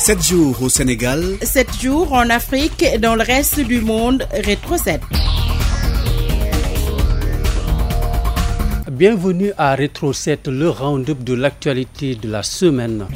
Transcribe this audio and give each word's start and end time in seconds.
7 0.00 0.22
jours 0.26 0.62
au 0.62 0.70
Sénégal. 0.70 1.22
7 1.42 1.78
jours 1.78 2.14
en 2.14 2.30
Afrique 2.30 2.82
et 2.82 2.96
dans 2.96 3.16
le 3.16 3.22
reste 3.22 3.60
du 3.60 3.82
monde. 3.82 4.26
Rétro 4.32 4.78
7. 4.78 4.98
Bienvenue 8.90 9.52
à 9.58 9.74
Rétro 9.74 10.14
7, 10.14 10.48
le 10.48 10.70
round-up 10.70 11.22
de 11.22 11.34
l'actualité 11.34 12.14
de 12.14 12.30
la 12.30 12.42
semaine. 12.42 13.08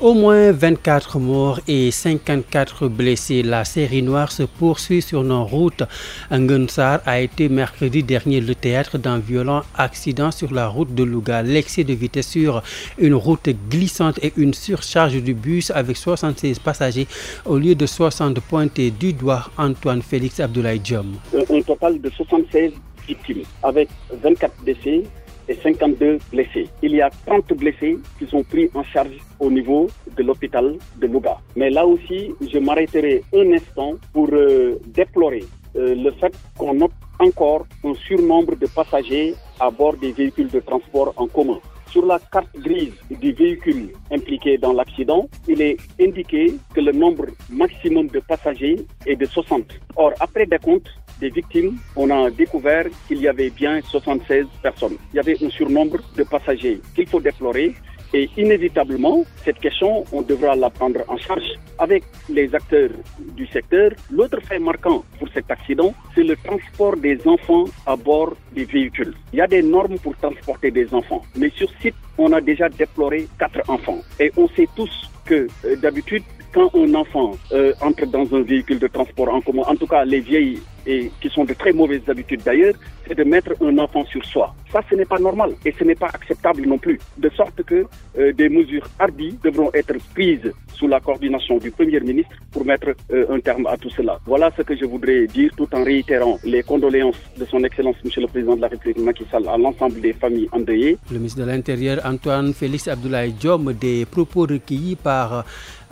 Au 0.00 0.14
moins 0.14 0.50
24 0.50 1.18
morts 1.18 1.60
et 1.68 1.90
54 1.90 2.88
blessés. 2.88 3.42
La 3.42 3.66
série 3.66 4.00
noire 4.02 4.32
se 4.32 4.44
poursuit 4.44 5.02
sur 5.02 5.22
nos 5.22 5.44
routes. 5.44 5.82
Ngunsar 6.30 7.02
a 7.04 7.20
été 7.20 7.50
mercredi 7.50 8.02
dernier 8.02 8.40
le 8.40 8.54
théâtre 8.54 8.96
d'un 8.96 9.18
violent 9.18 9.60
accident 9.76 10.30
sur 10.30 10.54
la 10.54 10.68
route 10.68 10.94
de 10.94 11.04
Louga. 11.04 11.42
L'excès 11.42 11.84
de 11.84 11.92
vitesse 11.92 12.28
sur 12.28 12.62
une 12.96 13.12
route 13.12 13.50
glissante 13.68 14.18
et 14.22 14.32
une 14.38 14.54
surcharge 14.54 15.22
du 15.22 15.34
bus 15.34 15.70
avec 15.70 15.98
76 15.98 16.60
passagers 16.60 17.06
au 17.44 17.58
lieu 17.58 17.74
de 17.74 17.84
60 17.84 18.40
pointés 18.40 18.90
du 18.90 19.12
doigt 19.12 19.50
Antoine 19.58 20.00
Félix 20.00 20.40
Abdoulaye 20.40 20.78
Diom. 20.80 21.16
Un 21.34 21.60
total 21.60 22.00
de 22.00 22.08
76 22.08 22.72
victimes 23.06 23.42
avec 23.62 23.90
24 24.22 24.64
décès 24.64 25.02
et 25.50 25.54
52 25.54 26.18
blessés. 26.32 26.68
Il 26.82 26.92
y 26.92 27.02
a 27.02 27.10
30 27.26 27.52
blessés 27.54 27.98
qui 28.18 28.26
sont 28.26 28.44
pris 28.44 28.70
en 28.74 28.84
charge 28.84 29.18
au 29.40 29.50
niveau 29.50 29.88
de 30.16 30.22
l'hôpital 30.22 30.76
de 31.00 31.06
Louga. 31.08 31.38
Mais 31.56 31.70
là 31.70 31.84
aussi, 31.84 32.32
je 32.52 32.58
m'arrêterai 32.58 33.22
un 33.34 33.52
instant 33.52 33.94
pour 34.12 34.28
euh, 34.32 34.78
déplorer 34.86 35.44
euh, 35.76 35.94
le 35.96 36.10
fait 36.12 36.32
qu'on 36.56 36.74
note 36.74 36.92
encore 37.18 37.66
un 37.84 37.94
surnombre 37.94 38.56
de 38.56 38.66
passagers 38.66 39.34
à 39.58 39.70
bord 39.70 39.96
des 39.96 40.12
véhicules 40.12 40.48
de 40.48 40.60
transport 40.60 41.12
en 41.16 41.26
commun. 41.26 41.58
Sur 41.90 42.06
la 42.06 42.20
carte 42.32 42.54
grise 42.56 42.94
du 43.10 43.32
véhicule 43.32 43.90
impliqué 44.12 44.56
dans 44.56 44.72
l'accident, 44.72 45.28
il 45.48 45.60
est 45.60 45.76
indiqué 46.00 46.54
que 46.72 46.80
le 46.80 46.92
nombre 46.92 47.26
maximum 47.50 48.06
de 48.06 48.20
passagers 48.20 48.76
est 49.06 49.16
de 49.16 49.26
60. 49.26 49.64
Or, 49.96 50.12
après 50.20 50.46
décompte 50.46 50.88
des 51.20 51.30
victimes, 51.30 51.76
on 51.96 52.10
a 52.10 52.30
découvert 52.30 52.86
qu'il 53.06 53.20
y 53.20 53.28
avait 53.28 53.50
bien 53.50 53.80
76 53.82 54.46
personnes. 54.62 54.96
Il 55.12 55.16
y 55.16 55.20
avait 55.20 55.36
un 55.44 55.50
surnombre 55.50 55.98
de 56.16 56.24
passagers 56.24 56.80
qu'il 56.94 57.06
faut 57.06 57.20
déplorer 57.20 57.74
et 58.12 58.28
inévitablement, 58.36 59.24
cette 59.44 59.60
question, 59.60 60.04
on 60.10 60.22
devra 60.22 60.56
la 60.56 60.68
prendre 60.68 61.00
en 61.06 61.16
charge 61.16 61.48
avec 61.78 62.02
les 62.28 62.52
acteurs 62.54 62.90
du 63.36 63.46
secteur. 63.46 63.92
L'autre 64.10 64.40
fait 64.42 64.58
marquant 64.58 65.04
pour 65.18 65.28
cet 65.32 65.48
accident, 65.50 65.94
c'est 66.14 66.24
le 66.24 66.36
transport 66.36 66.96
des 66.96 67.18
enfants 67.26 67.66
à 67.86 67.94
bord 67.94 68.34
des 68.52 68.64
véhicules. 68.64 69.14
Il 69.32 69.38
y 69.38 69.42
a 69.42 69.46
des 69.46 69.62
normes 69.62 69.98
pour 70.00 70.16
transporter 70.16 70.72
des 70.72 70.92
enfants, 70.92 71.22
mais 71.36 71.50
sur 71.50 71.70
site, 71.80 71.94
on 72.18 72.32
a 72.32 72.40
déjà 72.40 72.68
déploré 72.68 73.28
quatre 73.38 73.62
enfants. 73.70 74.00
Et 74.18 74.32
on 74.36 74.48
sait 74.48 74.68
tous 74.74 74.90
que 75.24 75.46
euh, 75.64 75.76
d'habitude, 75.76 76.24
quand 76.52 76.74
un 76.74 76.92
enfant 76.96 77.30
euh, 77.52 77.72
entre 77.80 78.06
dans 78.06 78.26
un 78.34 78.42
véhicule 78.42 78.80
de 78.80 78.88
transport 78.88 79.32
en 79.32 79.40
commun, 79.40 79.62
en 79.68 79.76
tout 79.76 79.86
cas 79.86 80.04
les 80.04 80.18
vieilles 80.18 80.58
et 80.90 81.10
qui 81.20 81.28
sont 81.28 81.44
de 81.44 81.54
très 81.54 81.72
mauvaises 81.72 82.06
habitudes 82.08 82.42
d'ailleurs, 82.44 82.74
c'est 83.06 83.14
de 83.16 83.24
mettre 83.24 83.52
un 83.62 83.76
enfant 83.78 84.04
sur 84.06 84.24
soi. 84.24 84.54
Ça, 84.72 84.80
ce 84.88 84.94
n'est 84.94 85.04
pas 85.04 85.18
normal 85.18 85.50
et 85.64 85.72
ce 85.78 85.84
n'est 85.84 85.94
pas 86.04 86.10
acceptable 86.18 86.62
non 86.66 86.78
plus. 86.78 86.98
De 87.18 87.28
sorte 87.30 87.62
que 87.64 87.86
euh, 88.18 88.32
des 88.32 88.48
mesures 88.48 88.86
hardies 88.98 89.36
devront 89.42 89.70
être 89.74 89.94
prises 90.14 90.52
sous 90.80 90.88
la 90.88 90.98
coordination 91.00 91.58
du 91.58 91.70
Premier 91.70 92.00
ministre 92.00 92.34
pour 92.52 92.64
mettre 92.64 92.88
euh, 93.12 93.26
un 93.34 93.40
terme 93.40 93.66
à 93.66 93.76
tout 93.76 93.90
cela. 93.90 94.18
Voilà 94.26 94.50
ce 94.56 94.62
que 94.62 94.74
je 94.76 94.84
voudrais 94.86 95.26
dire 95.26 95.50
tout 95.56 95.68
en 95.74 95.84
réitérant 95.84 96.38
les 96.44 96.62
condoléances 96.62 97.20
de 97.38 97.44
son 97.44 97.62
Excellence 97.64 97.96
Monsieur 98.04 98.22
le 98.22 98.28
Président 98.28 98.56
de 98.56 98.62
la 98.62 98.68
République 98.68 98.98
Macky 99.04 99.24
Sall 99.30 99.46
à 99.48 99.58
l'ensemble 99.58 100.00
des 100.00 100.12
familles 100.14 100.48
endeuillées. 100.52 100.96
Le 101.12 101.18
ministre 101.18 101.40
de 101.40 101.46
l'Intérieur 101.46 102.00
Antoine 102.04 102.54
Félix 102.54 102.88
Abdoulaye 102.88 103.32
Diom 103.32 103.72
des 103.74 104.06
propos 104.06 104.42
recueillis 104.42 104.96
par 104.96 105.44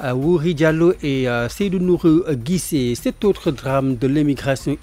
euh, 0.02 0.12
Wouri 0.14 0.54
Diallo 0.54 0.92
et 1.02 1.28
euh, 1.28 1.48
Seydou 1.48 1.78
Nourou 1.80 2.22
Guissé. 2.32 2.94
Cet 2.94 3.24
autre 3.24 3.50
drame 3.50 3.96
de 3.96 4.06
l'immigration 4.06 4.76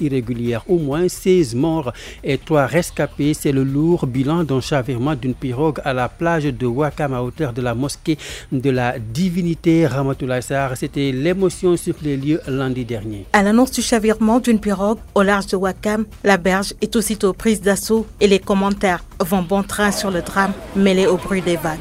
au 0.67 0.77
moins 0.77 1.07
16 1.07 1.55
morts 1.55 1.93
et 2.23 2.37
3 2.37 2.65
rescapés, 2.65 3.33
c'est 3.33 3.51
le 3.51 3.63
lourd 3.63 4.07
bilan 4.07 4.43
d'un 4.43 4.61
chavirement 4.61 5.15
d'une 5.15 5.33
pirogue 5.33 5.79
à 5.83 5.93
la 5.93 6.09
plage 6.09 6.45
de 6.45 6.65
Wakam 6.65 7.13
à 7.13 7.21
hauteur 7.21 7.53
de 7.53 7.61
la 7.61 7.73
mosquée 7.73 8.17
de 8.51 8.69
la 8.69 8.99
divinité 8.99 9.87
Ramatoulaye. 9.87 10.41
C'était 10.75 11.11
l'émotion 11.11 11.77
sur 11.77 11.95
les 12.01 12.17
lieux 12.17 12.41
lundi 12.47 12.85
dernier. 12.85 13.25
À 13.33 13.43
l'annonce 13.43 13.71
du 13.71 13.81
chavirement 13.81 14.39
d'une 14.39 14.59
pirogue 14.59 14.99
au 15.13 15.23
large 15.23 15.47
de 15.47 15.55
Wakam, 15.57 16.05
la 16.23 16.37
berge 16.37 16.73
est 16.81 16.95
aussitôt 16.95 17.33
prise 17.33 17.61
d'assaut 17.61 18.05
et 18.19 18.27
les 18.27 18.39
commentaires 18.39 19.03
vont 19.19 19.41
bon 19.41 19.63
train 19.63 19.91
sur 19.91 20.11
le 20.11 20.21
drame 20.21 20.53
mêlé 20.75 21.07
au 21.07 21.17
bruit 21.17 21.41
des 21.41 21.57
vagues. 21.57 21.79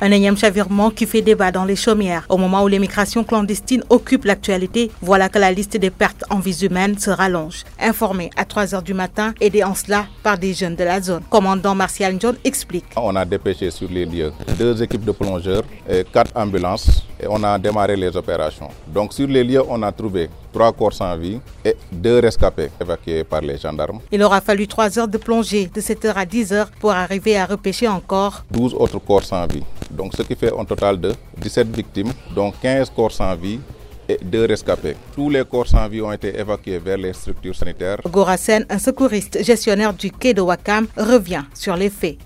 Un 0.00 0.12
énième 0.12 0.36
chavirement 0.36 0.90
qui 0.90 1.06
fait 1.06 1.22
débat 1.22 1.50
dans 1.50 1.64
les 1.64 1.74
chaumières. 1.74 2.24
Au 2.28 2.36
moment 2.36 2.62
où 2.62 2.68
l'émigration 2.68 3.24
clandestine 3.24 3.82
occupe 3.90 4.24
l'actualité, 4.24 4.92
voilà 5.02 5.28
que 5.28 5.38
la 5.40 5.50
liste 5.50 5.76
des 5.76 5.90
pertes 5.90 6.24
en 6.30 6.38
vies 6.38 6.64
humaines 6.64 6.96
se 6.98 7.10
rallonge. 7.10 7.64
Informé 7.80 8.30
à 8.36 8.44
3 8.44 8.66
h 8.66 8.82
du 8.84 8.94
matin, 8.94 9.34
aidé 9.40 9.64
en 9.64 9.74
cela 9.74 10.06
par 10.22 10.38
des 10.38 10.54
jeunes 10.54 10.76
de 10.76 10.84
la 10.84 11.00
zone. 11.00 11.22
Commandant 11.28 11.74
Martial 11.74 12.16
John 12.20 12.36
explique. 12.44 12.84
On 12.96 13.16
a 13.16 13.24
dépêché 13.24 13.72
sur 13.72 13.90
les 13.90 14.06
lieux 14.06 14.32
deux 14.56 14.80
équipes 14.82 15.04
de 15.04 15.12
plongeurs 15.12 15.64
et 15.90 16.04
quatre 16.04 16.30
ambulances 16.36 17.07
et 17.20 17.26
on 17.28 17.42
a 17.42 17.58
démarré 17.58 17.96
les 17.96 18.16
opérations. 18.16 18.68
Donc 18.86 19.12
sur 19.12 19.26
les 19.26 19.44
lieux, 19.44 19.62
on 19.68 19.82
a 19.82 19.92
trouvé 19.92 20.28
trois 20.52 20.72
corps 20.72 20.92
sans 20.92 21.16
vie 21.16 21.40
et 21.64 21.76
deux 21.90 22.18
rescapés 22.20 22.70
évacués 22.80 23.24
par 23.24 23.40
les 23.40 23.58
gendarmes. 23.58 24.00
Il 24.10 24.22
aura 24.22 24.40
fallu 24.40 24.66
3 24.66 24.98
heures 24.98 25.08
de 25.08 25.18
plongée 25.18 25.70
de 25.72 25.80
7h 25.80 26.12
à 26.14 26.24
10h 26.24 26.66
pour 26.80 26.92
arriver 26.92 27.36
à 27.36 27.46
repêcher 27.46 27.88
encore 27.88 28.44
12 28.50 28.74
autres 28.74 28.98
corps 28.98 29.24
sans 29.24 29.46
vie. 29.46 29.64
Donc 29.90 30.14
ce 30.16 30.22
qui 30.22 30.34
fait 30.34 30.52
un 30.56 30.64
total 30.64 31.00
de 31.00 31.14
17 31.38 31.68
victimes, 31.74 32.12
dont 32.34 32.52
15 32.62 32.90
corps 32.94 33.12
sans 33.12 33.34
vie 33.34 33.60
et 34.08 34.18
deux 34.22 34.44
rescapés. 34.46 34.96
Tous 35.14 35.30
les 35.30 35.44
corps 35.44 35.66
sans 35.66 35.86
vie 35.88 36.00
ont 36.00 36.12
été 36.12 36.38
évacués 36.38 36.78
vers 36.78 36.96
les 36.98 37.12
structures 37.12 37.54
sanitaires. 37.54 38.00
Gorasen, 38.10 38.64
un 38.68 38.78
secouriste 38.78 39.42
gestionnaire 39.44 39.92
du 39.92 40.10
quai 40.10 40.34
de 40.34 40.40
Wakam, 40.40 40.86
revient 40.96 41.42
sur 41.54 41.76
les 41.76 41.90
faits. 41.90 42.18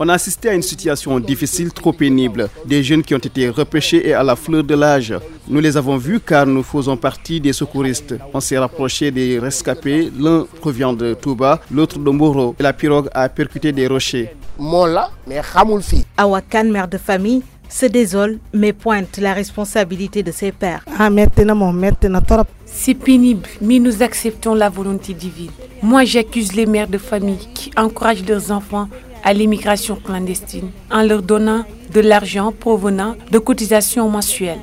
On 0.00 0.08
a 0.08 0.14
assisté 0.14 0.48
à 0.48 0.54
une 0.54 0.62
situation 0.62 1.18
difficile, 1.20 1.72
trop 1.72 1.92
pénible. 1.92 2.48
Des 2.66 2.82
jeunes 2.82 3.02
qui 3.02 3.14
ont 3.14 3.18
été 3.18 3.48
repêchés 3.48 4.08
et 4.08 4.14
à 4.14 4.22
la 4.22 4.36
fleur 4.36 4.64
de 4.64 4.74
l'âge. 4.74 5.14
Nous 5.48 5.60
les 5.60 5.76
avons 5.76 5.96
vus 5.96 6.20
car 6.20 6.46
nous 6.46 6.62
faisons 6.62 6.96
partie 6.96 7.40
des 7.40 7.52
secouristes. 7.52 8.14
On 8.34 8.40
s'est 8.40 8.58
rapproché 8.58 9.10
des 9.10 9.38
rescapés. 9.38 10.10
L'un 10.18 10.46
provient 10.60 10.92
de 10.92 11.14
Touba, 11.14 11.60
l'autre 11.70 11.98
de 11.98 12.10
Moro. 12.10 12.54
Et 12.58 12.62
la 12.62 12.72
pirogue 12.72 13.08
a 13.14 13.28
percuté 13.28 13.72
des 13.72 13.86
rochers. 13.86 14.30
Awakan, 16.16 16.64
mère 16.64 16.88
de 16.88 16.98
famille, 16.98 17.42
se 17.68 17.86
désole 17.86 18.38
mais 18.52 18.72
pointe 18.72 19.18
la 19.18 19.32
responsabilité 19.34 20.22
de 20.22 20.32
ses 20.32 20.52
pères. 20.52 20.84
C'est 22.66 22.94
pénible, 22.94 23.48
mais 23.60 23.78
nous 23.78 24.02
acceptons 24.02 24.54
la 24.54 24.68
volonté 24.68 25.14
divine. 25.14 25.50
Moi, 25.82 26.04
j'accuse 26.04 26.54
les 26.54 26.66
mères 26.66 26.88
de 26.88 26.98
famille 26.98 27.48
qui 27.54 27.70
encouragent 27.76 28.26
leurs 28.26 28.50
enfants 28.50 28.88
à 29.24 29.32
l'immigration 29.32 29.96
clandestine 29.96 30.70
en 30.90 31.02
leur 31.02 31.22
donnant 31.22 31.64
de 31.92 32.00
l'argent 32.00 32.52
provenant 32.52 33.16
de 33.30 33.38
cotisations 33.38 34.08
mensuelles. 34.08 34.58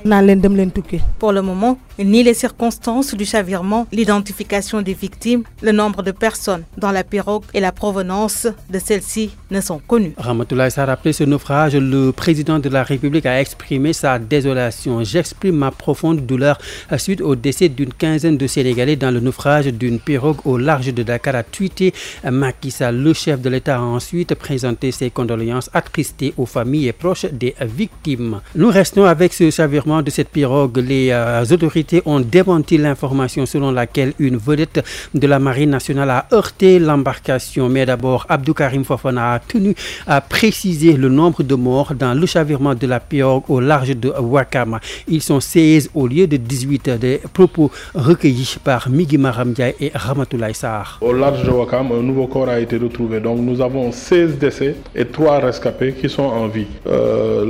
Pour 1.20 1.32
le 1.32 1.42
moment, 1.42 1.78
ni 2.00 2.24
les 2.24 2.34
circonstances 2.34 3.14
du 3.16 3.26
chavirement, 3.26 3.88
l'identification 3.92 4.82
des 4.82 4.94
victimes, 4.94 5.44
le 5.62 5.72
nombre 5.72 6.04
de 6.04 6.12
personnes 6.12 6.64
dans 6.78 6.92
la 6.92 7.04
pirogue 7.04 7.44
et 7.54 7.60
la 7.60 7.72
provenance 7.72 8.48
de 8.70 8.80
celles-ci 8.80 9.32
ne 9.52 9.62
sont 9.62 9.80
connus. 9.80 10.14
Ramatoulaye 10.18 10.72
s'est 10.72 10.84
rappelé 10.84 11.14
ce 11.14 11.24
naufrage. 11.24 11.76
Le 11.76 12.12
président 12.12 12.60
de 12.60 12.68
la 12.70 12.84
République 12.84 13.26
a 13.26 13.40
exprimé 13.40 13.94
sa 13.94 14.20
désolation. 14.20 15.04
J'exprime 15.04 15.56
ma 15.56 15.72
profonde 15.72 16.26
douleur 16.26 16.58
suite 16.98 17.22
au 17.22 17.36
décès 17.36 17.70
d'une 17.70 17.94
quinzaine 17.94 18.38
de 18.38 18.48
Sénégalais 18.48 18.96
dans 18.98 19.12
le 19.12 19.20
naufrage 19.22 19.68
d'une 19.68 20.00
pirogue 20.00 20.38
au 20.46 20.58
large 20.58 20.94
de 20.94 21.04
Dakar, 21.04 21.36
a 21.36 21.44
tweeté 21.44 21.94
Macky 22.30 22.72
Sall. 22.72 22.98
Le 22.98 23.14
chef 23.14 23.40
de 23.42 23.50
l'État 23.50 23.78
a 23.78 23.82
ensuite 23.82 24.36
présenté 24.36 24.92
ses 24.92 25.10
condoléances 25.10 25.70
attristées 25.74 26.34
aux 26.38 26.46
familles 26.46 26.88
et 26.90 26.94
proches 26.94 27.15
des 27.32 27.56
victimes. 27.62 28.42
Nous 28.56 28.70
restons 28.70 29.06
avec 29.06 29.34
ce 29.34 29.50
chavirement 29.50 30.02
de 30.02 30.10
cette 30.10 30.30
pirogue. 30.30 30.78
Les 30.78 31.10
euh, 31.12 31.44
autorités 31.52 32.02
ont 32.06 32.20
démenti 32.20 32.78
l'information 32.78 33.46
selon 33.46 33.72
laquelle 33.72 34.14
une 34.20 34.38
vedette 34.38 34.84
de 35.14 35.28
la 35.28 35.40
Marine 35.40 35.70
nationale 35.70 36.10
a 36.10 36.26
heurté 36.34 36.80
l'embarcation. 36.80 37.70
Mais 37.70 37.86
d'abord, 37.86 38.26
Abdou 38.30 38.54
Karim 38.54 38.84
Fofana 38.84 39.34
a 39.34 39.40
tenu 39.40 39.74
à 40.08 40.22
préciser 40.22 40.94
le 40.94 41.10
nombre 41.10 41.44
de 41.44 41.56
morts 41.56 41.94
dans 41.96 42.14
le 42.14 42.26
chavirement 42.26 42.76
de 42.76 42.88
la 42.88 43.00
pirogue 43.00 43.44
au 43.50 43.60
large 43.60 43.96
de 43.96 44.10
Wakama. 44.10 44.80
Ils 45.08 45.22
sont 45.22 45.40
16 45.40 45.92
au 45.94 46.08
lieu 46.08 46.28
de 46.28 46.38
18 46.38 46.90
des 47.00 47.22
propos 47.34 47.72
recueillis 47.94 48.58
par 48.64 48.90
Migi 48.90 49.18
Maramdiaye 49.18 49.76
et 49.80 49.92
Ramatoulaye 49.94 50.54
Sarr. 50.54 50.98
Au 51.02 51.14
large 51.14 51.44
de 51.44 51.50
Wakam, 51.52 51.92
un 51.92 52.02
nouveau 52.02 52.28
corps 52.28 52.50
a 52.50 52.60
été 52.60 52.78
retrouvé. 52.78 53.20
Donc 53.20 53.40
nous 53.40 53.62
avons 53.62 53.92
16 53.92 54.38
décès 54.38 54.76
et 54.96 55.06
3 55.06 55.40
rescapés 55.40 55.94
qui 55.94 56.10
sont 56.10 56.24
en 56.24 56.48
vie. 56.48 56.68
Euh, 56.88 57.05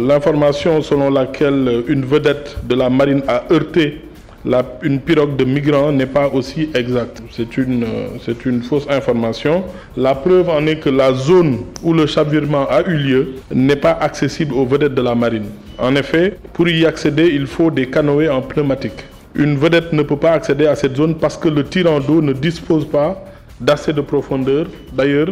L'information 0.07 0.81
selon 0.81 1.09
laquelle 1.09 1.83
une 1.87 2.05
vedette 2.05 2.57
de 2.63 2.75
la 2.75 2.89
marine 2.89 3.23
a 3.27 3.43
heurté 3.51 4.01
une 4.83 4.99
pirogue 4.99 5.35
de 5.35 5.43
migrants 5.43 5.91
n'est 5.91 6.05
pas 6.05 6.27
aussi 6.29 6.69
exacte. 6.75 7.21
C'est 7.31 7.57
une, 7.57 7.85
c'est 8.23 8.45
une 8.45 8.61
fausse 8.61 8.85
information. 8.89 9.63
La 9.97 10.13
preuve 10.13 10.49
en 10.49 10.65
est 10.67 10.77
que 10.77 10.89
la 10.89 11.13
zone 11.13 11.59
où 11.83 11.93
le 11.93 12.05
chavirement 12.05 12.67
a 12.69 12.81
eu 12.83 12.95
lieu 12.95 13.27
n'est 13.51 13.75
pas 13.75 13.97
accessible 13.99 14.53
aux 14.53 14.65
vedettes 14.65 14.93
de 14.93 15.01
la 15.01 15.15
marine. 15.15 15.45
En 15.79 15.95
effet, 15.95 16.37
pour 16.53 16.67
y 16.69 16.85
accéder, 16.85 17.31
il 17.33 17.47
faut 17.47 17.71
des 17.71 17.87
canoës 17.87 18.29
en 18.29 18.41
pneumatique. 18.41 19.05
Une 19.33 19.57
vedette 19.57 19.91
ne 19.91 20.03
peut 20.03 20.17
pas 20.17 20.31
accéder 20.33 20.67
à 20.67 20.75
cette 20.75 20.95
zone 20.95 21.15
parce 21.15 21.37
que 21.37 21.49
le 21.49 21.63
tirant 21.63 21.99
d'eau 21.99 22.21
ne 22.21 22.31
dispose 22.33 22.85
pas 22.85 23.21
d'assez 23.59 23.93
de 23.93 24.01
profondeur. 24.01 24.67
D'ailleurs, 24.93 25.29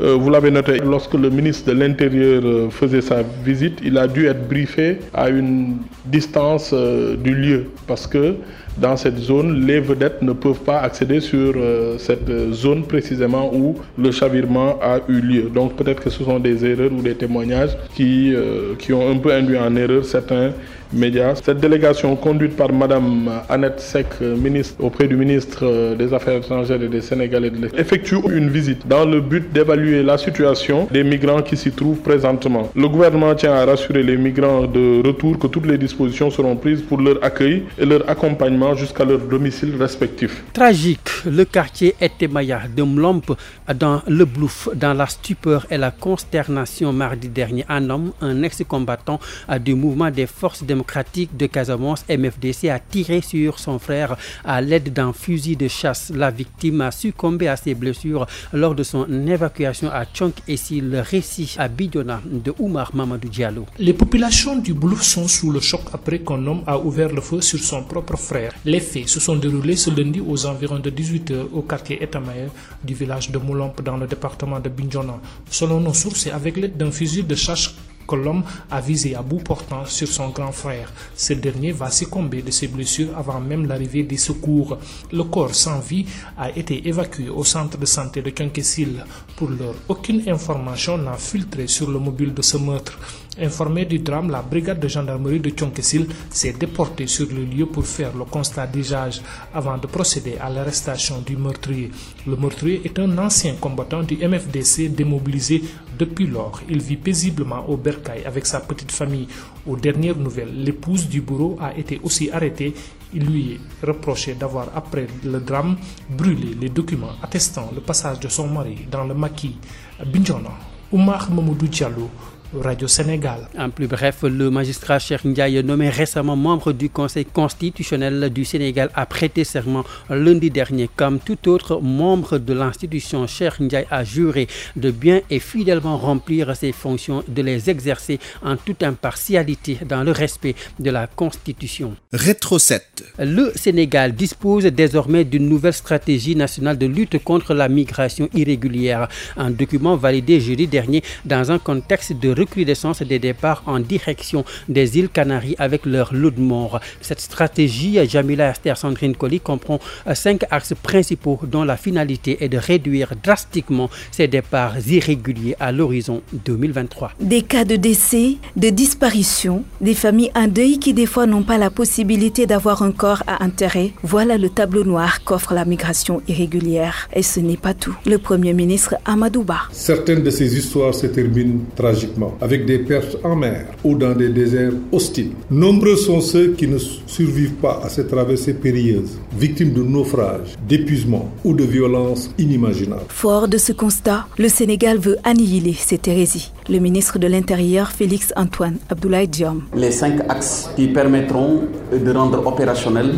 euh, 0.00 0.14
vous 0.14 0.30
l'avez 0.30 0.50
noté, 0.50 0.78
lorsque 0.78 1.14
le 1.14 1.28
ministre 1.28 1.72
de 1.72 1.78
l'Intérieur 1.78 2.42
euh, 2.44 2.70
faisait 2.70 3.00
sa 3.00 3.22
visite, 3.44 3.80
il 3.82 3.98
a 3.98 4.06
dû 4.06 4.26
être 4.26 4.46
briefé 4.48 4.98
à 5.12 5.28
une 5.28 5.78
distance 6.04 6.70
euh, 6.72 7.16
du 7.16 7.34
lieu 7.34 7.70
parce 7.88 8.06
que 8.06 8.36
dans 8.80 8.96
cette 8.96 9.18
zone, 9.18 9.66
les 9.66 9.80
vedettes 9.80 10.22
ne 10.22 10.32
peuvent 10.32 10.60
pas 10.60 10.80
accéder 10.80 11.20
sur 11.20 11.54
cette 11.98 12.30
zone 12.52 12.84
précisément 12.84 13.50
où 13.54 13.76
le 13.96 14.10
chavirement 14.10 14.78
a 14.82 14.98
eu 15.08 15.20
lieu. 15.20 15.50
Donc 15.52 15.74
peut-être 15.76 16.02
que 16.02 16.10
ce 16.10 16.22
sont 16.22 16.38
des 16.38 16.64
erreurs 16.64 16.92
ou 16.92 17.02
des 17.02 17.14
témoignages 17.14 17.76
qui, 17.94 18.32
qui 18.78 18.92
ont 18.92 19.10
un 19.10 19.16
peu 19.18 19.32
induit 19.32 19.58
en 19.58 19.74
erreur 19.76 20.04
certains 20.04 20.52
médias. 20.92 21.34
Cette 21.34 21.58
délégation 21.60 22.14
conduite 22.16 22.56
par 22.56 22.72
Madame 22.72 23.28
Annette 23.48 23.80
Sek, 23.80 24.06
ministre 24.20 24.82
auprès 24.82 25.06
du 25.06 25.16
ministre 25.16 25.94
des 25.96 26.12
Affaires 26.14 26.36
étrangères 26.38 26.82
et 26.82 26.88
des 26.88 27.00
Sénégalais, 27.00 27.52
effectue 27.76 28.16
une 28.30 28.48
visite 28.48 28.86
dans 28.86 29.04
le 29.04 29.20
but 29.20 29.52
d'évaluer 29.52 30.02
la 30.02 30.18
situation 30.18 30.88
des 30.90 31.04
migrants 31.04 31.42
qui 31.42 31.56
s'y 31.56 31.70
trouvent 31.72 31.98
présentement. 32.00 32.70
Le 32.74 32.88
gouvernement 32.88 33.34
tient 33.34 33.52
à 33.52 33.64
rassurer 33.64 34.02
les 34.02 34.16
migrants 34.16 34.62
de 34.66 35.06
retour 35.06 35.38
que 35.38 35.46
toutes 35.46 35.66
les 35.66 35.78
dispositions 35.78 36.30
seront 36.30 36.56
prises 36.56 36.82
pour 36.82 37.00
leur 37.00 37.22
accueil 37.22 37.64
et 37.78 37.84
leur 37.84 38.08
accompagnement 38.08 38.67
jusqu'à 38.74 39.04
leur 39.04 39.18
domicile 39.18 39.74
respectif. 39.76 40.42
Tragique, 40.52 41.10
le 41.26 41.44
quartier 41.44 41.94
Etemaya 42.00 42.62
de 42.74 42.82
Mlomp 42.82 43.36
dans 43.74 44.02
le 44.06 44.24
Blouf, 44.24 44.68
dans 44.74 44.94
la 44.94 45.06
stupeur 45.06 45.66
et 45.70 45.76
la 45.76 45.90
consternation 45.90 46.92
mardi 46.92 47.28
dernier. 47.28 47.64
Un 47.68 47.90
homme, 47.90 48.12
un 48.20 48.42
ex-combattant 48.42 49.20
du 49.60 49.74
mouvement 49.74 50.10
des 50.10 50.26
forces 50.26 50.62
de 50.62 50.68
démocratique 50.68 51.36
de 51.36 51.46
Casamance, 51.46 52.04
MFDC, 52.08 52.68
a 52.68 52.78
tiré 52.78 53.20
sur 53.20 53.58
son 53.58 53.78
frère 53.78 54.16
à 54.44 54.60
l'aide 54.60 54.92
d'un 54.92 55.12
fusil 55.12 55.56
de 55.56 55.68
chasse. 55.68 56.12
La 56.14 56.30
victime 56.30 56.80
a 56.82 56.90
succombé 56.90 57.48
à 57.48 57.56
ses 57.56 57.74
blessures 57.74 58.26
lors 58.52 58.74
de 58.74 58.82
son 58.82 59.06
évacuation 59.26 59.90
à 59.90 60.04
Tchonk 60.04 60.34
et 60.46 60.56
si 60.56 60.80
le 60.80 61.00
récit 61.00 61.56
à 61.58 61.68
Bidona 61.68 62.20
de 62.24 62.52
Oumar 62.58 62.94
Mamadou 62.94 63.28
Diallo. 63.28 63.66
Les 63.78 63.92
populations 63.92 64.56
du 64.56 64.74
Boulouf 64.74 65.02
sont 65.02 65.26
sous 65.28 65.50
le 65.50 65.60
choc 65.60 65.82
après 65.92 66.20
qu'un 66.20 66.46
homme 66.46 66.62
a 66.66 66.78
ouvert 66.78 67.12
le 67.12 67.20
feu 67.20 67.40
sur 67.40 67.58
son 67.58 67.82
propre 67.82 68.16
frère. 68.16 68.52
Les 68.64 68.80
faits 68.80 69.08
se 69.08 69.20
sont 69.20 69.36
déroulés 69.36 69.76
ce 69.76 69.88
lundi 69.90 70.20
aux 70.20 70.46
environs 70.46 70.80
de 70.80 70.90
18h 70.90 71.46
au 71.52 71.62
quartier 71.62 72.02
Etamaye 72.02 72.48
du 72.82 72.92
village 72.94 73.30
de 73.30 73.38
Moulamp 73.38 73.72
dans 73.84 73.96
le 73.96 74.06
département 74.08 74.58
de 74.58 74.68
Bidjona. 74.68 75.20
Selon 75.48 75.80
nos 75.80 75.94
sources, 75.94 76.26
avec 76.26 76.56
l'aide 76.56 76.76
d'un 76.76 76.90
fusil 76.90 77.22
de 77.22 77.36
chasse 77.36 77.74
que 78.08 78.16
l'homme 78.16 78.42
a 78.70 78.80
visé 78.80 79.14
à 79.14 79.22
bout 79.22 79.38
portant 79.38 79.84
sur 79.84 80.08
son 80.08 80.30
grand 80.30 80.50
frère. 80.50 80.92
Ce 81.14 81.34
dernier 81.34 81.72
va 81.72 81.90
succomber 81.90 82.42
de 82.42 82.50
ses 82.50 82.66
blessures 82.68 83.16
avant 83.16 83.38
même 83.38 83.66
l'arrivée 83.66 84.02
des 84.02 84.16
secours. 84.16 84.78
Le 85.12 85.24
corps 85.24 85.54
sans 85.54 85.78
vie 85.80 86.06
a 86.36 86.50
été 86.50 86.88
évacué 86.88 87.28
au 87.28 87.44
centre 87.44 87.76
de 87.78 87.86
santé 87.86 88.22
de 88.22 88.30
Kyonkessil. 88.30 89.04
Pour 89.36 89.50
l'heure, 89.50 89.74
aucune 89.88 90.28
information 90.28 90.96
n'a 90.98 91.16
filtré 91.16 91.66
sur 91.66 91.90
le 91.90 91.98
mobile 91.98 92.32
de 92.34 92.42
ce 92.42 92.56
meurtre. 92.56 92.98
Informé 93.40 93.84
du 93.84 94.00
drame, 94.00 94.30
la 94.30 94.42
brigade 94.42 94.80
de 94.80 94.88
gendarmerie 94.88 95.38
de 95.38 95.50
Tchonkessil 95.50 96.08
s'est 96.28 96.54
déportée 96.54 97.06
sur 97.06 97.28
le 97.28 97.44
lieu 97.44 97.66
pour 97.66 97.86
faire 97.86 98.16
le 98.16 98.24
constat 98.24 98.66
d'usage 98.66 99.20
avant 99.54 99.78
de 99.78 99.86
procéder 99.86 100.36
à 100.40 100.50
l'arrestation 100.50 101.20
du 101.20 101.36
meurtrier. 101.36 101.90
Le 102.26 102.34
meurtrier 102.36 102.80
est 102.84 102.98
un 102.98 103.16
ancien 103.18 103.54
combattant 103.60 104.02
du 104.02 104.16
MFDC 104.16 104.88
démobilisé 104.92 105.62
depuis 105.96 106.26
lors. 106.26 106.60
Il 106.68 106.80
vit 106.82 106.96
paisiblement 106.96 107.64
au 107.68 107.76
Bercail 107.76 108.24
avec 108.24 108.44
sa 108.44 108.58
petite 108.60 108.90
famille. 108.90 109.28
Aux 109.66 109.76
dernières 109.76 110.16
nouvelles, 110.16 110.64
l'épouse 110.64 111.08
du 111.08 111.20
bourreau 111.20 111.56
a 111.60 111.76
été 111.78 112.00
aussi 112.02 112.30
arrêtée. 112.32 112.74
Il 113.14 113.24
lui 113.24 113.52
est 113.52 113.86
reproché 113.86 114.34
d'avoir, 114.34 114.68
après 114.74 115.06
le 115.24 115.38
drame, 115.40 115.76
brûlé 116.10 116.54
les 116.60 116.70
documents 116.70 117.12
attestant 117.22 117.70
le 117.72 117.80
passage 117.80 118.18
de 118.18 118.28
son 118.28 118.48
mari 118.48 118.78
dans 118.90 119.04
le 119.04 119.14
maquis. 119.14 119.56
Binjona, 120.04 120.50
Oumar 120.92 121.30
Mamoudou 121.30 121.68
Diallo, 121.68 122.08
Radio 122.56 122.88
Sénégal. 122.88 123.46
En 123.58 123.68
plus 123.68 123.86
bref, 123.86 124.22
le 124.22 124.48
magistrat 124.50 124.98
Cheikh 124.98 125.22
Ndiaye, 125.26 125.62
nommé 125.62 125.90
récemment 125.90 126.34
membre 126.34 126.72
du 126.72 126.88
Conseil 126.88 127.26
constitutionnel 127.26 128.30
du 128.32 128.46
Sénégal, 128.46 128.88
a 128.94 129.04
prêté 129.04 129.44
serment 129.44 129.84
lundi 130.08 130.50
dernier. 130.50 130.88
Comme 130.96 131.18
tout 131.18 131.46
autre 131.50 131.78
membre 131.82 132.38
de 132.38 132.54
l'institution, 132.54 133.26
Cheikh 133.26 133.60
Ndiaye 133.60 133.86
a 133.90 134.02
juré 134.02 134.48
de 134.76 134.90
bien 134.90 135.20
et 135.28 135.40
fidèlement 135.40 135.98
remplir 135.98 136.56
ses 136.56 136.72
fonctions, 136.72 137.22
de 137.28 137.42
les 137.42 137.68
exercer 137.68 138.18
en 138.42 138.56
toute 138.56 138.82
impartialité 138.82 139.78
dans 139.86 140.02
le 140.02 140.12
respect 140.12 140.54
de 140.78 140.90
la 140.90 141.06
Constitution. 141.06 141.96
Rétro 142.14 142.58
7. 142.58 143.04
Le 143.18 143.52
Sénégal 143.56 144.14
dispose 144.14 144.64
désormais 144.64 145.24
d'une 145.24 145.50
nouvelle 145.50 145.74
stratégie 145.74 146.34
nationale 146.34 146.78
de 146.78 146.86
lutte 146.86 147.22
contre 147.22 147.52
la 147.52 147.68
migration 147.68 148.30
irrégulière. 148.32 149.08
Un 149.36 149.50
document 149.50 149.96
validé 149.96 150.40
jeudi 150.40 150.66
dernier 150.66 151.02
dans 151.26 151.52
un 151.52 151.58
contexte 151.58 152.14
de 152.14 152.37
recrudescence 152.38 153.02
des 153.02 153.18
départs 153.18 153.62
en 153.66 153.80
direction 153.80 154.44
des 154.68 154.98
îles 154.98 155.08
Canaries 155.08 155.56
avec 155.58 155.86
leur 155.86 156.14
lot 156.14 156.30
de 156.30 156.40
morts. 156.40 156.80
Cette 157.00 157.20
stratégie, 157.20 157.98
Jamila 158.08 158.50
Esther 158.50 158.76
Sandrine 158.76 159.16
Colli, 159.16 159.40
comprend 159.40 159.78
cinq 160.14 160.44
axes 160.50 160.74
principaux 160.82 161.38
dont 161.42 161.64
la 161.64 161.76
finalité 161.76 162.38
est 162.44 162.48
de 162.48 162.58
réduire 162.58 163.12
drastiquement 163.22 163.90
ces 164.10 164.28
départs 164.28 164.76
irréguliers 164.88 165.56
à 165.60 165.72
l'horizon 165.72 166.22
2023. 166.44 167.12
Des 167.20 167.42
cas 167.42 167.64
de 167.64 167.76
décès, 167.76 168.36
de 168.56 168.68
disparition, 168.70 169.64
des 169.80 169.94
familles 169.94 170.30
en 170.34 170.46
deuil 170.48 170.78
qui 170.78 170.94
des 170.94 171.06
fois 171.06 171.26
n'ont 171.26 171.42
pas 171.42 171.58
la 171.58 171.70
possibilité 171.70 172.46
d'avoir 172.46 172.82
un 172.82 172.92
corps 172.92 173.22
à 173.26 173.44
enterrer. 173.44 173.92
Voilà 174.02 174.38
le 174.38 174.48
tableau 174.48 174.84
noir 174.84 175.24
qu'offre 175.24 175.54
la 175.54 175.64
migration 175.64 176.22
irrégulière. 176.28 177.08
Et 177.12 177.22
ce 177.22 177.40
n'est 177.40 177.56
pas 177.56 177.74
tout. 177.74 177.96
Le 178.06 178.18
Premier 178.18 178.52
ministre 178.52 178.94
Amadouba. 179.04 179.60
Certaines 179.72 180.22
de 180.22 180.30
ces 180.30 180.56
histoires 180.56 180.94
se 180.94 181.06
terminent 181.06 181.60
tragiquement 181.76 182.27
avec 182.40 182.66
des 182.66 182.78
pertes 182.78 183.16
en 183.24 183.36
mer 183.36 183.66
ou 183.84 183.94
dans 183.94 184.14
des 184.14 184.28
déserts 184.28 184.72
hostiles. 184.92 185.32
Nombreux 185.50 185.96
sont 185.96 186.20
ceux 186.20 186.52
qui 186.52 186.66
ne 186.68 186.78
survivent 186.78 187.54
pas 187.54 187.80
à 187.84 187.88
ces 187.88 188.06
traversées 188.06 188.54
périlleuses, 188.54 189.18
victimes 189.38 189.72
de 189.72 189.82
naufrages, 189.82 190.54
d'épuisement 190.68 191.30
ou 191.44 191.54
de 191.54 191.64
violences 191.64 192.30
inimaginables. 192.38 193.04
Fort 193.08 193.48
de 193.48 193.58
ce 193.58 193.72
constat, 193.72 194.26
le 194.38 194.48
Sénégal 194.48 194.98
veut 194.98 195.16
annihiler 195.24 195.74
cette 195.74 196.08
hérésie. 196.08 196.52
Le 196.70 196.80
ministre 196.80 197.18
de 197.18 197.26
l'Intérieur, 197.26 197.88
Félix 197.88 198.30
Antoine 198.36 198.76
Abdoulaye 198.90 199.26
Diom. 199.26 199.62
Les 199.74 199.90
cinq 199.90 200.20
axes 200.28 200.68
qui 200.76 200.88
permettront 200.88 201.62
de 201.90 202.12
rendre 202.12 202.46
opérationnel 202.46 203.14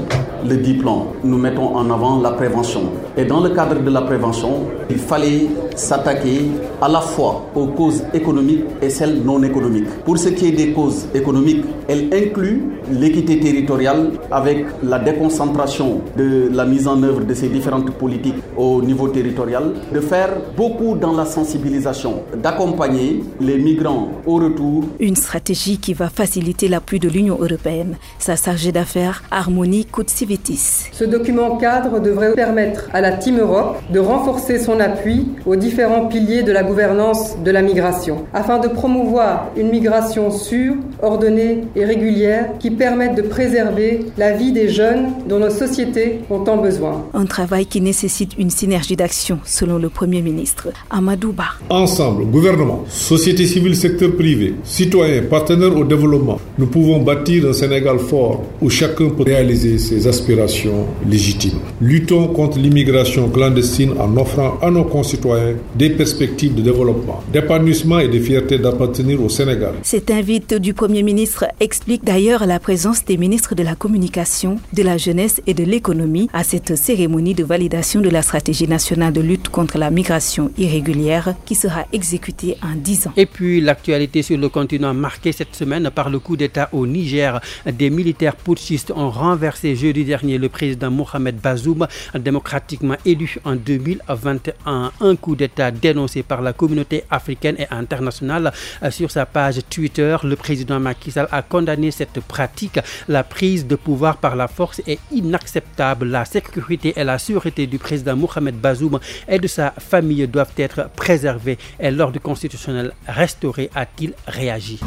le 0.48 0.56
diplôme, 0.56 1.06
nous 1.24 1.36
mettons 1.36 1.74
en 1.76 1.90
avant 1.90 2.20
la 2.20 2.30
prévention. 2.30 2.82
Et 3.16 3.24
dans 3.24 3.40
le 3.40 3.50
cadre 3.50 3.80
de 3.82 3.90
la 3.90 4.02
prévention, 4.02 4.68
il 4.88 4.98
fallait 4.98 5.48
s'attaquer 5.74 6.42
à 6.80 6.88
la 6.88 7.00
fois 7.00 7.46
aux 7.56 7.66
causes 7.66 8.04
économiques 8.14 8.64
et 8.80 8.88
celles 8.88 9.20
non 9.24 9.42
économiques. 9.42 9.88
Pour 10.04 10.16
ce 10.16 10.28
qui 10.28 10.46
est 10.46 10.52
des 10.52 10.72
causes 10.72 11.08
économiques, 11.12 11.64
elle 11.88 12.08
inclut 12.14 12.62
l'équité 12.90 13.40
territoriale 13.40 14.12
avec 14.30 14.64
la 14.82 14.98
déconcentration 15.00 16.00
de 16.16 16.48
la 16.52 16.64
mise 16.64 16.86
en 16.86 17.02
œuvre 17.02 17.24
de 17.24 17.34
ces 17.34 17.48
différentes 17.48 17.90
politiques 17.90 18.36
au 18.56 18.80
niveau 18.80 19.08
territorial, 19.08 19.72
de 19.92 20.00
faire 20.00 20.30
beaucoup 20.56 20.94
dans 20.94 21.12
la 21.12 21.26
sensibilisation, 21.26 22.22
d'accompagner 22.42 23.22
les 23.40 23.56
migrants 23.56 24.08
au 24.26 24.34
retour. 24.36 24.84
Une 25.00 25.16
stratégie 25.16 25.78
qui 25.78 25.94
va 25.94 26.08
faciliter 26.08 26.68
l'appui 26.68 26.98
de 27.00 27.08
l'Union 27.08 27.38
européenne. 27.40 27.96
Sa 28.18 28.36
chargée 28.36 28.72
d'affaires, 28.72 29.22
Harmonie 29.30 29.86
Koutsivitis. 29.86 30.88
Ce 30.92 31.04
document 31.04 31.56
cadre 31.56 32.00
devrait 32.00 32.34
permettre 32.34 32.88
à 32.92 33.00
la 33.00 33.12
Team 33.12 33.38
Europe 33.38 33.78
de 33.90 33.98
renforcer 33.98 34.58
son 34.58 34.78
appui 34.80 35.26
aux 35.46 35.56
différents 35.56 36.06
piliers 36.06 36.42
de 36.42 36.52
la 36.52 36.62
gouvernance 36.62 37.38
de 37.42 37.50
la 37.50 37.62
migration, 37.62 38.26
afin 38.34 38.58
de 38.58 38.68
promouvoir 38.68 39.46
une 39.56 39.70
migration 39.70 40.30
sûre, 40.30 40.74
ordonnée 41.02 41.62
et 41.74 41.84
régulière 41.84 42.50
qui 42.58 42.70
permette 42.70 43.14
de 43.14 43.22
préserver 43.22 44.06
la 44.18 44.32
vie 44.32 44.52
des 44.52 44.68
jeunes 44.68 45.08
dont 45.28 45.38
nos 45.38 45.50
sociétés 45.50 46.20
ont 46.30 46.40
tant 46.40 46.58
besoin. 46.58 47.06
Un 47.14 47.24
travail 47.24 47.66
qui 47.66 47.80
nécessite 47.80 48.32
une 48.38 48.50
synergie 48.50 48.96
d'action, 48.96 49.38
selon 49.44 49.78
le 49.78 49.88
Premier 49.88 50.20
ministre 50.20 50.68
Amadouba. 50.90 51.44
Ensemble, 51.70 52.24
gouvernement, 52.26 52.84
société 52.88 53.29
société 53.30 53.46
civile, 53.46 53.76
secteur 53.76 54.10
privé, 54.16 54.54
citoyens, 54.64 55.22
partenaires 55.22 55.76
au 55.76 55.84
développement, 55.84 56.40
nous 56.58 56.66
pouvons 56.66 57.00
bâtir 57.00 57.46
un 57.48 57.52
Sénégal 57.52 58.00
fort 58.00 58.42
où 58.60 58.68
chacun 58.68 59.08
peut 59.10 59.22
réaliser 59.22 59.78
ses 59.78 60.08
aspirations 60.08 60.86
légitimes. 61.08 61.60
Luttons 61.80 62.26
contre 62.28 62.58
l'immigration 62.58 63.28
clandestine 63.28 63.92
en 64.00 64.16
offrant 64.16 64.58
à 64.60 64.68
nos 64.72 64.82
concitoyens 64.82 65.54
des 65.76 65.90
perspectives 65.90 66.56
de 66.56 66.62
développement, 66.62 67.22
d'épanouissement 67.32 68.00
et 68.00 68.08
de 68.08 68.18
fierté 68.18 68.58
d'appartenir 68.58 69.22
au 69.22 69.28
Sénégal. 69.28 69.74
Cet 69.82 70.10
invite 70.10 70.54
du 70.54 70.74
Premier 70.74 71.04
ministre 71.04 71.44
explique 71.60 72.02
d'ailleurs 72.02 72.46
la 72.46 72.58
présence 72.58 73.04
des 73.04 73.16
ministres 73.16 73.54
de 73.54 73.62
la 73.62 73.76
Communication, 73.76 74.58
de 74.72 74.82
la 74.82 74.96
Jeunesse 74.96 75.40
et 75.46 75.54
de 75.54 75.62
l'Économie 75.62 76.28
à 76.32 76.42
cette 76.42 76.74
cérémonie 76.76 77.34
de 77.34 77.44
validation 77.44 78.00
de 78.00 78.08
la 78.08 78.22
stratégie 78.22 78.66
nationale 78.66 79.12
de 79.12 79.20
lutte 79.20 79.50
contre 79.50 79.78
la 79.78 79.90
migration 79.92 80.50
irrégulière 80.58 81.34
qui 81.46 81.54
sera 81.54 81.84
exécutée 81.92 82.56
en 82.64 82.74
10 82.76 83.06
ans. 83.06 83.12
Et 83.20 83.26
puis 83.26 83.60
l'actualité 83.60 84.22
sur 84.22 84.38
le 84.38 84.48
continent 84.48 84.94
marquée 84.94 85.32
cette 85.32 85.54
semaine 85.54 85.90
par 85.90 86.08
le 86.08 86.18
coup 86.20 86.38
d'État 86.38 86.70
au 86.72 86.86
Niger. 86.86 87.38
Des 87.66 87.90
militaires 87.90 88.34
putschistes 88.34 88.90
ont 88.96 89.10
renversé 89.10 89.76
jeudi 89.76 90.06
dernier 90.06 90.38
le 90.38 90.48
président 90.48 90.90
Mohamed 90.90 91.36
Bazoum, 91.36 91.86
démocratiquement 92.14 92.96
élu 93.04 93.36
en 93.44 93.56
2021. 93.56 94.92
Un 95.02 95.16
coup 95.16 95.36
d'État 95.36 95.70
dénoncé 95.70 96.22
par 96.22 96.40
la 96.40 96.54
communauté 96.54 97.04
africaine 97.10 97.56
et 97.58 97.66
internationale. 97.70 98.54
Sur 98.88 99.10
sa 99.10 99.26
page 99.26 99.58
Twitter, 99.68 100.16
le 100.24 100.36
président 100.36 100.80
Macky 100.80 101.10
Sall 101.10 101.28
a 101.30 101.42
condamné 101.42 101.90
cette 101.90 102.20
pratique. 102.20 102.80
La 103.06 103.22
prise 103.22 103.66
de 103.66 103.76
pouvoir 103.76 104.16
par 104.16 104.34
la 104.34 104.48
force 104.48 104.80
est 104.86 104.98
inacceptable. 105.12 106.06
La 106.06 106.24
sécurité 106.24 106.94
et 106.96 107.04
la 107.04 107.18
sûreté 107.18 107.66
du 107.66 107.76
président 107.78 108.16
Mohamed 108.16 108.54
Bazoum 108.54 108.98
et 109.28 109.38
de 109.38 109.46
sa 109.46 109.72
famille 109.72 110.26
doivent 110.26 110.54
être 110.56 110.88
préservées 110.96 111.58
et 111.78 111.90
l'ordre 111.90 112.18
constitutionnel 112.18 112.94
restauré, 113.10 113.70
a-t-il 113.74 114.14
réagi? 114.26 114.80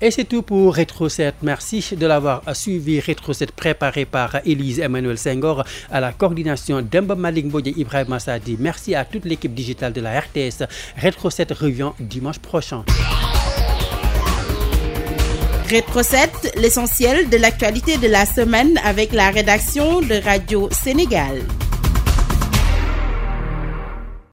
Et 0.00 0.10
c'est 0.10 0.24
tout 0.24 0.42
pour 0.42 0.76
Retro 0.76 1.08
7. 1.08 1.36
Merci 1.42 1.82
de 1.96 2.06
l'avoir 2.06 2.42
suivi. 2.54 3.00
Retro 3.00 3.32
7 3.32 3.52
préparé 3.52 4.04
par 4.04 4.36
Élise 4.44 4.80
Emmanuel 4.80 5.16
Senghor 5.16 5.64
à 5.90 5.98
la 5.98 6.12
coordination 6.12 6.82
d'Emba 6.82 7.14
Malik 7.14 7.48
Bodje 7.48 7.72
Ibrahim 7.74 8.08
Massadi. 8.08 8.58
Merci 8.60 8.94
à 8.94 9.06
toute 9.06 9.24
l'équipe 9.24 9.54
digitale 9.54 9.94
de 9.94 10.02
la 10.02 10.20
RTS. 10.20 10.64
Retro 11.02 11.30
7 11.30 11.52
revient 11.52 11.92
dimanche 11.98 12.38
prochain. 12.38 12.84
Rétro 15.70 16.02
7, 16.02 16.52
l'essentiel 16.56 17.30
de 17.30 17.38
l'actualité 17.38 17.96
de 17.96 18.08
la 18.08 18.26
semaine 18.26 18.78
avec 18.84 19.12
la 19.12 19.30
rédaction 19.30 20.02
de 20.02 20.22
Radio 20.22 20.68
Sénégal. 20.70 21.40